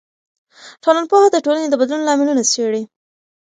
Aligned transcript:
ټولنپوهنه 0.83 1.27
د 1.31 1.37
ټولنې 1.45 1.67
د 1.69 1.75
بدلون 1.81 2.01
لاملونه 2.09 2.43
څېړي. 2.51 2.83